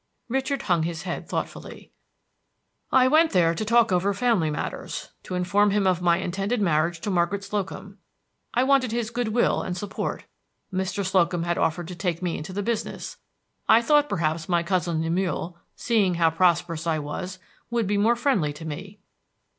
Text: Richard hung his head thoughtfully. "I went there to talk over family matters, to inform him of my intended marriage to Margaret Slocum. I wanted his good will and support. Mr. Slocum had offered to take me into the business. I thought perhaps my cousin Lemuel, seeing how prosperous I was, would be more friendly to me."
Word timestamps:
Richard 0.29 0.63
hung 0.63 0.81
his 0.81 1.03
head 1.03 1.29
thoughtfully. 1.29 1.91
"I 2.91 3.07
went 3.07 3.33
there 3.33 3.53
to 3.53 3.63
talk 3.63 3.91
over 3.91 4.15
family 4.15 4.49
matters, 4.49 5.09
to 5.21 5.35
inform 5.35 5.69
him 5.69 5.85
of 5.85 6.01
my 6.01 6.17
intended 6.17 6.59
marriage 6.59 7.01
to 7.01 7.11
Margaret 7.11 7.43
Slocum. 7.43 7.99
I 8.51 8.63
wanted 8.63 8.91
his 8.91 9.11
good 9.11 9.27
will 9.27 9.61
and 9.61 9.77
support. 9.77 10.25
Mr. 10.73 11.05
Slocum 11.05 11.43
had 11.43 11.59
offered 11.59 11.87
to 11.87 11.95
take 11.95 12.19
me 12.23 12.35
into 12.35 12.51
the 12.51 12.63
business. 12.63 13.17
I 13.69 13.83
thought 13.83 14.09
perhaps 14.09 14.49
my 14.49 14.63
cousin 14.63 15.03
Lemuel, 15.03 15.59
seeing 15.75 16.15
how 16.15 16.31
prosperous 16.31 16.87
I 16.87 16.97
was, 16.97 17.37
would 17.69 17.85
be 17.85 17.97
more 17.99 18.15
friendly 18.15 18.53
to 18.53 18.65
me." 18.65 18.97